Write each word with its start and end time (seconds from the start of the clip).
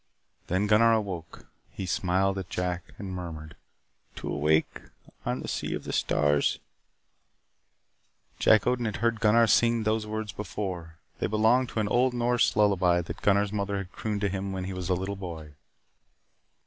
Then 0.47 0.65
Gunnar 0.65 0.93
awoke. 0.93 1.45
He 1.69 1.85
smiled 1.85 2.39
at 2.39 2.49
Jack 2.49 2.85
Odin 2.85 2.95
and 3.05 3.15
murmured: 3.15 3.55
"To 4.15 4.33
awake 4.33 4.81
on 5.27 5.41
the 5.41 5.47
sea 5.47 5.75
of 5.75 5.83
the 5.83 5.93
stars" 5.93 6.57
Jack 8.39 8.65
Odin 8.65 8.85
had 8.85 8.95
heard 8.95 9.19
Gunnar 9.19 9.45
sing 9.45 9.83
those 9.83 10.07
words 10.07 10.31
before. 10.31 10.95
They 11.19 11.27
belonged 11.27 11.69
to 11.69 11.79
an 11.79 11.87
old 11.87 12.15
Norse 12.15 12.55
lullaby 12.55 13.01
that 13.01 13.21
Gunnar's 13.21 13.53
mother 13.53 13.77
had 13.77 13.91
crooned 13.91 14.21
to 14.21 14.29
him 14.29 14.51
when 14.51 14.63
he 14.63 14.73
was 14.73 14.89
a 14.89 14.95
little 14.95 15.15
boy. 15.15 15.53